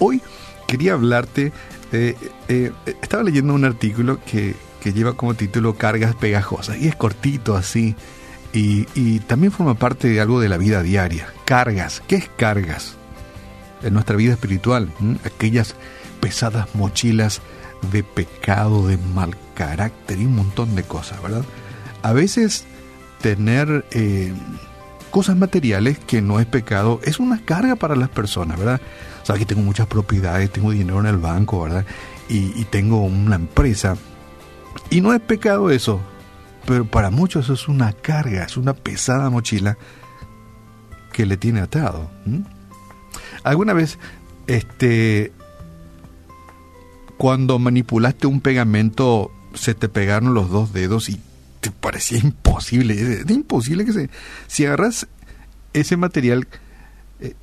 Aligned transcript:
Hoy 0.00 0.20
quería 0.66 0.94
hablarte, 0.94 1.52
eh, 1.92 2.16
eh, 2.48 2.72
estaba 3.02 3.22
leyendo 3.22 3.54
un 3.54 3.64
artículo 3.64 4.18
que, 4.24 4.56
lleva 4.82 5.12
como 5.12 5.34
título 5.34 5.74
Cargas 5.74 6.14
pegajosas 6.16 6.78
y 6.78 6.88
es 6.88 6.96
cortito 6.96 7.54
así 7.54 7.94
y, 8.52 9.20
también 9.20 9.52
forma 9.52 9.74
parte 9.74 10.08
de 10.08 10.20
algo 10.20 10.40
de 10.40 10.48
la 10.48 10.56
vida 10.56 10.82
diaria. 10.82 11.28
Cargas, 11.44 12.02
¿qué 12.08 12.16
es 12.16 12.30
cargas? 12.36 12.96
En 13.82 13.94
nuestra 13.94 14.16
vida 14.16 14.32
espiritual, 14.32 14.90
aquellas 15.24 15.76
pesadas 16.20 16.74
mochilas 16.74 17.42
de 17.92 18.02
pecado, 18.02 18.88
de 18.88 18.96
mal 18.96 19.36
carácter 19.54 20.18
y 20.18 20.24
un 20.24 20.34
montón 20.34 20.74
de 20.74 20.82
cosas, 20.82 21.22
¿verdad? 21.22 21.44
A 22.02 22.12
veces 22.12 22.64
tener 23.20 23.84
eh, 23.90 24.32
cosas 25.10 25.36
materiales 25.36 25.98
que 25.98 26.22
no 26.22 26.40
es 26.40 26.46
pecado 26.46 27.00
es 27.04 27.18
una 27.18 27.44
carga 27.44 27.76
para 27.76 27.96
las 27.96 28.08
personas, 28.08 28.58
¿verdad? 28.58 28.80
Sabes 29.22 29.40
que 29.40 29.46
tengo 29.46 29.62
muchas 29.62 29.86
propiedades, 29.86 30.50
tengo 30.50 30.70
dinero 30.70 31.00
en 31.00 31.06
el 31.06 31.18
banco, 31.18 31.62
¿verdad? 31.62 31.84
Y, 32.28 32.64
tengo 32.66 33.02
una 33.02 33.34
empresa. 33.34 33.96
Y 34.88 35.00
no 35.00 35.12
es 35.12 35.20
pecado 35.20 35.70
eso, 35.70 36.00
pero 36.64 36.84
para 36.84 37.10
muchos 37.10 37.46
eso 37.46 37.54
es 37.54 37.66
una 37.66 37.92
carga, 37.92 38.44
es 38.44 38.56
una 38.56 38.72
pesada 38.72 39.28
mochila 39.30 39.76
que 41.12 41.26
le 41.26 41.36
tiene 41.36 41.60
atado. 41.60 42.08
¿Alguna 43.42 43.72
vez 43.72 43.98
este, 44.46 45.32
cuando 47.18 47.58
manipulaste 47.58 48.26
un 48.26 48.40
pegamento 48.40 49.32
se 49.54 49.74
te 49.74 49.88
pegaron 49.88 50.34
los 50.34 50.50
dos 50.50 50.72
dedos 50.72 51.08
y 51.08 51.20
te 51.60 51.70
parecía 51.70 52.18
imposible. 52.18 52.94
Es 52.94 53.30
imposible 53.30 53.84
que 53.84 53.92
se... 53.92 54.10
Si 54.46 54.64
agarras 54.66 55.06
ese 55.72 55.96
material, 55.96 56.48
eh, 57.20 57.34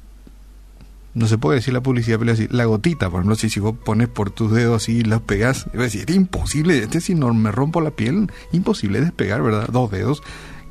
no 1.13 1.27
se 1.27 1.37
puede 1.37 1.57
decir 1.57 1.73
la 1.73 1.81
publicidad, 1.81 2.19
pero 2.19 2.31
decir, 2.31 2.53
la 2.53 2.65
gotita, 2.65 3.09
por 3.09 3.19
ejemplo, 3.19 3.35
si, 3.35 3.49
si 3.49 3.59
vos 3.59 3.75
pones 3.85 4.07
por 4.07 4.31
tus 4.31 4.51
dedos 4.51 4.89
y 4.89 5.03
las 5.03 5.21
pegas, 5.21 5.67
es 5.73 5.79
decir, 5.79 6.05
es 6.07 6.15
imposible, 6.15 6.79
este 6.79 7.01
si 7.01 7.15
no 7.15 7.33
me 7.33 7.51
rompo 7.51 7.81
la 7.81 7.91
piel, 7.91 8.31
imposible 8.51 9.01
despegar, 9.01 9.41
¿verdad? 9.41 9.69
Dos 9.71 9.91
dedos 9.91 10.21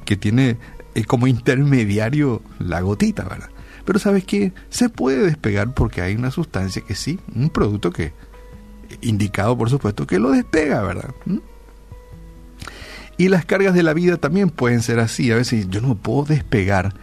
que 0.05 0.17
tiene 0.17 0.59
como 1.07 1.27
intermediario 1.27 2.43
la 2.59 2.81
gotita, 2.81 3.25
¿verdad? 3.25 3.51
Pero 3.85 3.99
sabes 3.99 4.25
que 4.25 4.53
se 4.71 4.89
puede 4.89 5.19
despegar 5.23 5.75
porque 5.75 6.01
hay 6.01 6.15
una 6.15 6.31
sustancia 6.31 6.83
que 6.83 6.95
sí, 6.95 7.21
un 7.35 7.51
producto 7.51 7.91
que 7.91 8.13
indicado 9.01 9.57
por 9.59 9.69
supuesto 9.69 10.07
que 10.07 10.19
lo 10.19 10.31
despega, 10.31 10.83
¿verdad? 10.83 11.15
¿Mm? 11.27 11.39
Y 13.19 13.29
las 13.29 13.45
cargas 13.45 13.75
de 13.75 13.83
la 13.83 13.95
vida 13.95 14.17
también 14.17 14.51
pueden 14.51 14.83
ser 14.83 15.01
así. 15.01 15.31
A 15.31 15.37
veces 15.37 15.69
yo 15.71 15.81
no 15.81 15.95
puedo 15.95 16.25
despegar. 16.25 16.95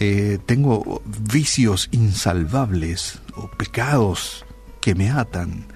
Eh, 0.00 0.38
tengo 0.46 1.02
vicios 1.32 1.88
insalvables 1.92 3.20
o 3.36 3.48
pecados 3.50 4.44
que 4.80 4.94
me 4.94 5.10
atan 5.10 5.66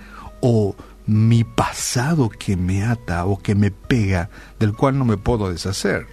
o 0.40 0.74
mi 1.06 1.44
pasado 1.44 2.28
que 2.28 2.56
me 2.56 2.82
ata 2.82 3.24
o 3.26 3.38
que 3.38 3.54
me 3.54 3.70
pega 3.70 4.30
del 4.58 4.72
cual 4.72 4.98
no 4.98 5.04
me 5.04 5.16
puedo 5.16 5.50
deshacer. 5.50 6.06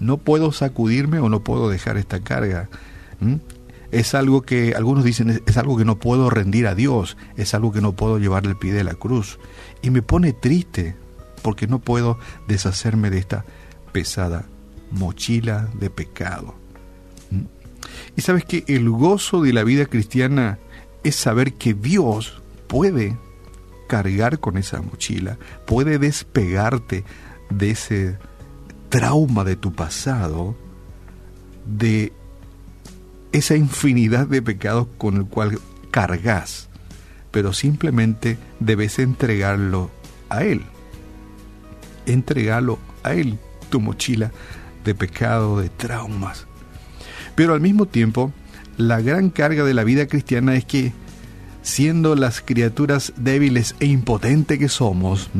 No 0.00 0.16
puedo 0.16 0.52
sacudirme 0.52 1.18
o 1.18 1.28
no 1.28 1.44
puedo 1.44 1.68
dejar 1.68 1.98
esta 1.98 2.20
carga 2.20 2.70
es 3.90 4.14
algo 4.14 4.42
que 4.42 4.74
algunos 4.74 5.04
dicen 5.04 5.42
es, 5.44 5.56
algo 5.56 5.76
que 5.76 5.84
no 5.84 5.98
puedo 5.98 6.30
rendir 6.30 6.66
a 6.66 6.74
Dios, 6.74 7.16
es 7.36 7.54
algo 7.54 7.72
que 7.72 7.80
no 7.80 7.92
puedo 7.92 8.18
llevar 8.18 8.46
el 8.46 8.56
pie 8.56 8.72
de 8.72 8.84
la 8.84 8.94
cruz. 8.94 9.38
Y 9.82 9.90
me 9.90 10.02
pone 10.02 10.32
triste 10.32 10.96
porque 11.42 11.66
no 11.66 11.78
puedo 11.78 12.18
deshacerme 12.46 13.10
de 13.10 13.18
esta 13.18 13.44
pesada 13.92 14.46
mochila 14.90 15.68
de 15.74 15.90
pecado. 15.90 16.54
¿Mm? 17.30 17.42
Y 18.16 18.22
sabes 18.22 18.44
que 18.44 18.64
el 18.66 18.88
gozo 18.90 19.42
de 19.42 19.52
la 19.52 19.64
vida 19.64 19.86
cristiana 19.86 20.58
es 21.04 21.16
saber 21.16 21.54
que 21.54 21.74
Dios 21.74 22.42
puede 22.66 23.16
cargar 23.88 24.38
con 24.38 24.58
esa 24.58 24.82
mochila, 24.82 25.38
puede 25.66 25.98
despegarte 25.98 27.04
de 27.50 27.70
ese 27.70 28.18
trauma 28.88 29.44
de 29.44 29.56
tu 29.56 29.72
pasado, 29.72 30.56
de 31.66 32.12
esa 33.32 33.56
infinidad 33.56 34.26
de 34.26 34.42
pecados 34.42 34.86
con 34.98 35.16
el 35.16 35.26
cual 35.26 35.58
cargas, 35.90 36.68
pero 37.30 37.52
simplemente 37.52 38.38
debes 38.60 38.98
entregarlo 38.98 39.90
a 40.28 40.44
Él. 40.44 40.62
Entregarlo 42.08 42.78
a 43.02 43.14
Él, 43.14 43.38
tu 43.70 43.80
mochila 43.80 44.32
de 44.84 44.94
pecado, 44.94 45.60
de 45.60 45.68
traumas. 45.68 46.46
Pero 47.34 47.54
al 47.54 47.60
mismo 47.60 47.86
tiempo, 47.86 48.32
la 48.76 49.00
gran 49.00 49.30
carga 49.30 49.64
de 49.64 49.74
la 49.74 49.84
vida 49.84 50.06
cristiana 50.06 50.56
es 50.56 50.64
que, 50.64 50.92
siendo 51.62 52.14
las 52.16 52.40
criaturas 52.40 53.12
débiles 53.16 53.74
e 53.80 53.86
impotentes 53.86 54.58
que 54.58 54.68
somos, 54.68 55.30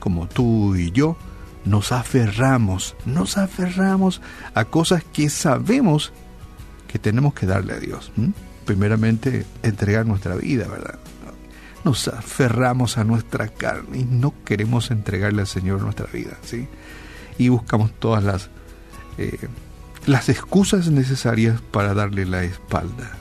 como 0.00 0.26
tú 0.26 0.74
y 0.74 0.90
yo, 0.90 1.16
nos 1.64 1.92
aferramos, 1.92 2.96
nos 3.06 3.38
aferramos 3.38 4.20
a 4.54 4.64
cosas 4.64 5.04
que 5.04 5.30
sabemos 5.30 6.12
que 6.88 6.98
tenemos 6.98 7.34
que 7.34 7.46
darle 7.46 7.72
a 7.72 7.78
Dios. 7.78 8.12
Primeramente, 8.64 9.44
entregar 9.62 10.06
nuestra 10.06 10.36
vida, 10.36 10.66
¿verdad? 10.68 10.98
Nos 11.84 12.08
aferramos 12.08 12.96
a 12.96 13.04
nuestra 13.04 13.48
carne 13.48 13.98
y 13.98 14.04
no 14.04 14.32
queremos 14.44 14.90
entregarle 14.90 15.42
al 15.42 15.46
Señor 15.46 15.82
nuestra 15.82 16.06
vida, 16.06 16.38
¿sí? 16.42 16.66
Y 17.36 17.50
buscamos 17.50 17.92
todas 17.98 18.24
las, 18.24 18.48
eh, 19.18 19.48
las 20.06 20.28
excusas 20.28 20.88
necesarias 20.88 21.60
para 21.60 21.92
darle 21.92 22.24
la 22.24 22.42
espalda. 22.42 23.18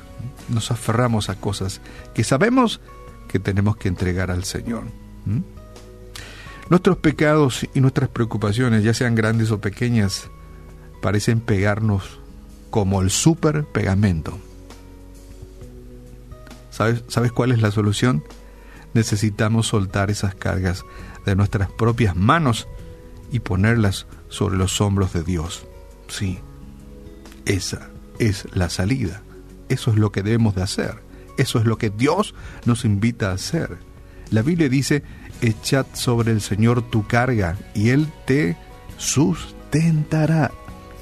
Nos 0.49 0.71
aferramos 0.71 1.29
a 1.29 1.35
cosas 1.35 1.81
que 2.13 2.23
sabemos 2.23 2.79
que 3.27 3.39
tenemos 3.39 3.75
que 3.75 3.89
entregar 3.89 4.31
al 4.31 4.43
Señor. 4.43 4.83
Nuestros 6.69 6.97
pecados 6.97 7.67
y 7.73 7.81
nuestras 7.81 8.09
preocupaciones, 8.09 8.83
ya 8.83 8.93
sean 8.93 9.15
grandes 9.15 9.51
o 9.51 9.59
pequeñas, 9.59 10.29
parecen 11.01 11.39
pegarnos 11.41 12.19
como 12.69 13.01
el 13.01 13.09
super 13.09 13.65
pegamento. 13.65 14.37
¿Sabes, 16.71 17.03
¿Sabes 17.07 17.31
cuál 17.31 17.51
es 17.51 17.61
la 17.61 17.71
solución? 17.71 18.23
Necesitamos 18.93 19.67
soltar 19.67 20.11
esas 20.11 20.35
cargas 20.35 20.83
de 21.25 21.35
nuestras 21.35 21.71
propias 21.71 22.15
manos 22.15 22.67
y 23.31 23.39
ponerlas 23.39 24.05
sobre 24.29 24.57
los 24.57 24.79
hombros 24.81 25.13
de 25.13 25.23
Dios. 25.23 25.65
Sí, 26.07 26.39
esa 27.45 27.89
es 28.19 28.47
la 28.53 28.69
salida. 28.69 29.21
Eso 29.69 29.91
es 29.91 29.97
lo 29.97 30.11
que 30.11 30.21
debemos 30.21 30.55
de 30.55 30.63
hacer. 30.63 31.01
Eso 31.37 31.59
es 31.59 31.65
lo 31.65 31.77
que 31.77 31.89
Dios 31.89 32.35
nos 32.65 32.85
invita 32.85 33.31
a 33.31 33.33
hacer. 33.33 33.77
La 34.29 34.41
Biblia 34.41 34.69
dice, 34.69 35.03
echad 35.41 35.85
sobre 35.93 36.31
el 36.31 36.41
Señor 36.41 36.81
tu 36.89 37.07
carga 37.07 37.57
y 37.73 37.89
Él 37.89 38.07
te 38.25 38.55
sustentará. 38.97 40.51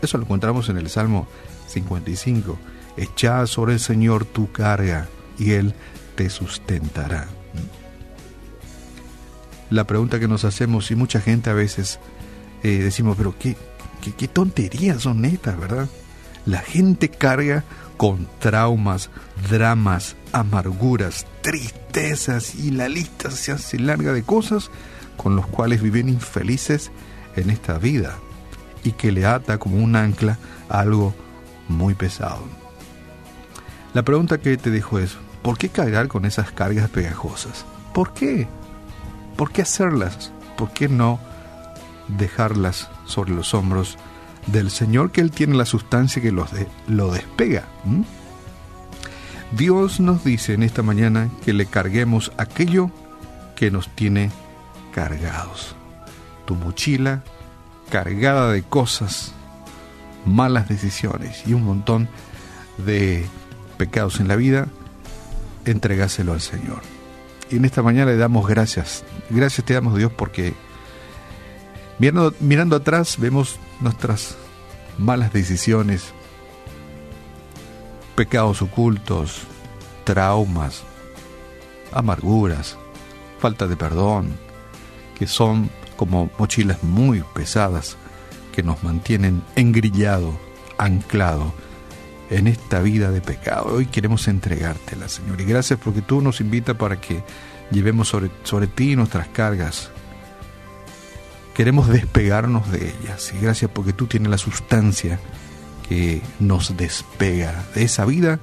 Eso 0.01 0.17
lo 0.17 0.23
encontramos 0.23 0.69
en 0.69 0.77
el 0.77 0.89
Salmo 0.89 1.27
55. 1.67 2.57
Echa 2.97 3.45
sobre 3.47 3.73
el 3.73 3.79
Señor 3.79 4.25
tu 4.25 4.51
carga 4.51 5.07
y 5.37 5.51
Él 5.51 5.73
te 6.15 6.29
sustentará. 6.29 7.27
La 9.69 9.85
pregunta 9.85 10.19
que 10.19 10.27
nos 10.27 10.43
hacemos 10.43 10.91
y 10.91 10.95
mucha 10.95 11.21
gente 11.21 11.49
a 11.49 11.53
veces 11.53 11.99
eh, 12.63 12.79
decimos, 12.79 13.15
pero 13.17 13.35
qué, 13.37 13.55
qué, 14.01 14.13
qué 14.13 14.27
tonterías 14.27 15.01
son 15.01 15.23
estas, 15.25 15.57
¿verdad? 15.59 15.87
La 16.45 16.59
gente 16.59 17.09
carga 17.09 17.63
con 17.97 18.27
traumas, 18.39 19.09
dramas, 19.49 20.15
amarguras, 20.31 21.25
tristezas 21.41 22.55
y 22.55 22.71
la 22.71 22.89
lista 22.89 23.31
se 23.31 23.51
hace 23.51 23.79
larga 23.79 24.11
de 24.11 24.23
cosas 24.23 24.71
con 25.17 25.35
los 25.35 25.45
cuales 25.47 25.81
viven 25.81 26.09
infelices 26.09 26.91
en 27.35 27.49
esta 27.49 27.77
vida 27.77 28.17
y 28.83 28.93
que 28.93 29.11
le 29.11 29.25
ata 29.25 29.57
como 29.57 29.77
un 29.77 29.95
ancla 29.95 30.37
algo 30.67 31.13
muy 31.67 31.93
pesado. 31.93 32.43
La 33.93 34.03
pregunta 34.03 34.39
que 34.39 34.57
te 34.57 34.71
dejo 34.71 34.99
es, 34.99 35.17
¿por 35.41 35.57
qué 35.57 35.69
cargar 35.69 36.07
con 36.07 36.25
esas 36.25 36.51
cargas 36.51 36.89
pegajosas? 36.89 37.65
¿Por 37.93 38.13
qué? 38.13 38.47
¿Por 39.35 39.51
qué 39.51 39.61
hacerlas? 39.61 40.31
¿Por 40.57 40.71
qué 40.71 40.87
no 40.87 41.19
dejarlas 42.07 42.89
sobre 43.05 43.33
los 43.33 43.53
hombros 43.53 43.97
del 44.47 44.69
Señor 44.69 45.11
que 45.11 45.21
Él 45.21 45.31
tiene 45.31 45.55
la 45.55 45.65
sustancia 45.65 46.21
que 46.21 46.31
los 46.31 46.49
lo 46.87 47.11
despega? 47.11 47.65
Dios 49.51 49.99
nos 49.99 50.23
dice 50.23 50.53
en 50.53 50.63
esta 50.63 50.83
mañana 50.83 51.29
que 51.43 51.53
le 51.53 51.65
carguemos 51.65 52.31
aquello 52.37 52.91
que 53.55 53.71
nos 53.71 53.89
tiene 53.89 54.31
cargados. 54.93 55.75
Tu 56.45 56.55
mochila 56.55 57.23
cargada 57.89 58.51
de 58.51 58.63
cosas 58.63 59.33
malas 60.25 60.69
decisiones 60.69 61.43
y 61.45 61.53
un 61.53 61.63
montón 61.63 62.07
de 62.77 63.25
pecados 63.77 64.19
en 64.19 64.27
la 64.27 64.35
vida, 64.35 64.67
entregáselo 65.65 66.33
al 66.33 66.41
Señor. 66.41 66.81
Y 67.49 67.57
en 67.57 67.65
esta 67.65 67.81
mañana 67.81 68.11
le 68.11 68.17
damos 68.17 68.47
gracias. 68.47 69.03
Gracias 69.29 69.65
te 69.65 69.73
damos 69.73 69.97
Dios 69.97 70.11
porque 70.11 70.53
mirando, 71.99 72.33
mirando 72.39 72.75
atrás 72.75 73.17
vemos 73.19 73.59
nuestras 73.79 74.37
malas 74.97 75.33
decisiones, 75.33 76.13
pecados 78.15 78.61
ocultos, 78.61 79.41
traumas, 80.03 80.83
amarguras, 81.91 82.77
falta 83.39 83.67
de 83.67 83.75
perdón, 83.75 84.37
que 85.17 85.27
son 85.27 85.69
como 85.97 86.29
mochilas 86.37 86.83
muy 86.83 87.23
pesadas 87.33 87.97
que 88.53 88.63
nos 88.63 88.83
mantienen 88.83 89.43
engrillado, 89.55 90.37
anclado 90.77 91.53
en 92.31 92.47
esta 92.47 92.79
vida 92.79 93.11
de 93.11 93.21
pecado. 93.21 93.75
Hoy 93.75 93.85
queremos 93.85 94.27
entregártela, 94.27 95.09
Señor, 95.09 95.39
y 95.41 95.43
gracias 95.43 95.77
porque 95.83 96.01
tú 96.01 96.21
nos 96.21 96.39
invitas 96.39 96.75
para 96.77 96.99
que 96.99 97.23
llevemos 97.71 98.07
sobre, 98.07 98.67
ti 98.67 98.95
nuestras 98.95 99.27
cargas. 99.27 99.91
Queremos 101.53 101.89
despegarnos 101.89 102.71
de 102.71 102.89
ellas 102.89 103.33
y 103.37 103.41
gracias 103.41 103.69
porque 103.71 103.91
tú 103.91 104.07
tienes 104.07 104.31
la 104.31 104.37
sustancia 104.37 105.19
que 105.87 106.21
nos 106.39 106.77
despega 106.77 107.65
de 107.75 107.83
esa 107.83 108.05
vida 108.05 108.39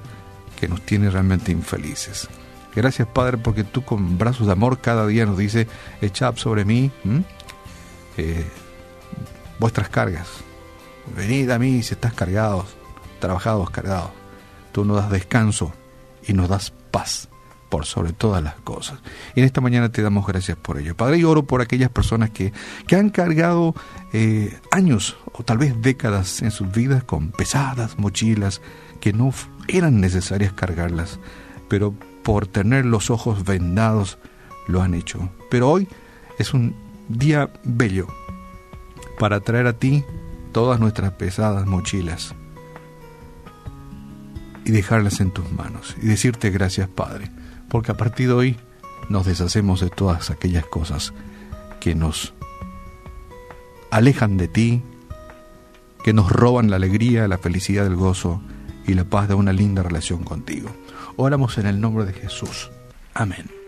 que 0.59 0.67
nos 0.67 0.85
tiene 0.85 1.09
realmente 1.09 1.51
infelices. 1.51 2.29
Gracias 2.75 3.07
Padre 3.07 3.39
porque 3.39 3.63
tú 3.63 3.83
con 3.83 4.19
brazos 4.19 4.45
de 4.45 4.53
amor 4.53 4.79
cada 4.79 5.07
día 5.07 5.25
nos 5.25 5.39
dice, 5.39 5.67
echad 6.01 6.35
sobre 6.35 6.63
mí 6.63 6.91
eh, 8.17 8.45
vuestras 9.57 9.89
cargas. 9.89 10.27
Venid 11.17 11.49
a 11.49 11.57
mí 11.57 11.81
si 11.81 11.95
estás 11.95 12.13
cargados, 12.13 12.67
trabajados, 13.19 13.69
cargados. 13.69 14.11
Tú 14.71 14.85
nos 14.85 14.97
das 14.97 15.11
descanso 15.11 15.71
y 16.27 16.33
nos 16.33 16.49
das 16.49 16.71
paz 16.91 17.29
por 17.69 17.85
sobre 17.85 18.13
todas 18.13 18.43
las 18.43 18.55
cosas. 18.55 18.99
Y 19.35 19.39
en 19.39 19.45
esta 19.45 19.61
mañana 19.61 19.91
te 19.91 20.01
damos 20.01 20.25
gracias 20.25 20.57
por 20.57 20.77
ello. 20.79 20.95
Padre, 20.95 21.17
y 21.17 21.23
oro 21.23 21.43
por 21.43 21.61
aquellas 21.61 21.89
personas 21.89 22.31
que, 22.31 22.51
que 22.87 22.95
han 22.95 23.09
cargado 23.09 23.75
eh, 24.11 24.59
años 24.71 25.17
o 25.33 25.43
tal 25.43 25.59
vez 25.59 25.79
décadas 25.81 26.41
en 26.41 26.51
sus 26.51 26.71
vidas 26.71 27.03
con 27.03 27.29
pesadas 27.31 27.97
mochilas 27.97 28.61
que 28.99 29.13
no 29.13 29.31
eran 29.67 30.01
necesarias 30.01 30.51
cargarlas, 30.53 31.19
pero 31.69 31.93
por 32.23 32.47
tener 32.47 32.85
los 32.85 33.09
ojos 33.09 33.45
vendados 33.45 34.17
lo 34.67 34.81
han 34.81 34.93
hecho. 34.93 35.29
Pero 35.49 35.69
hoy 35.69 35.87
es 36.37 36.53
un 36.53 36.75
día 37.07 37.51
bello 37.63 38.07
para 39.19 39.39
traer 39.39 39.67
a 39.67 39.73
ti 39.73 40.03
todas 40.51 40.79
nuestras 40.79 41.11
pesadas 41.13 41.65
mochilas 41.67 42.33
y 44.69 44.71
dejarlas 44.71 45.19
en 45.19 45.31
tus 45.31 45.51
manos 45.51 45.95
y 45.99 46.05
decirte 46.05 46.51
gracias 46.51 46.87
Padre, 46.87 47.31
porque 47.69 47.91
a 47.91 47.97
partir 47.97 48.27
de 48.27 48.33
hoy 48.33 48.57
nos 49.09 49.25
deshacemos 49.25 49.81
de 49.81 49.89
todas 49.89 50.29
aquellas 50.29 50.63
cosas 50.63 51.11
que 51.79 51.95
nos 51.95 52.35
alejan 53.89 54.37
de 54.37 54.47
ti, 54.47 54.83
que 56.03 56.13
nos 56.13 56.31
roban 56.31 56.69
la 56.69 56.75
alegría, 56.75 57.27
la 57.27 57.39
felicidad, 57.39 57.87
el 57.87 57.95
gozo 57.95 58.43
y 58.85 58.93
la 58.93 59.05
paz 59.05 59.27
de 59.27 59.33
una 59.33 59.53
linda 59.53 59.81
relación 59.81 60.23
contigo. 60.23 60.69
Oramos 61.17 61.57
en 61.57 61.65
el 61.65 61.81
nombre 61.81 62.05
de 62.05 62.13
Jesús. 62.13 62.69
Amén. 63.15 63.58